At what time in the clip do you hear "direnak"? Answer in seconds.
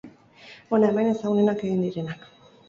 1.89-2.27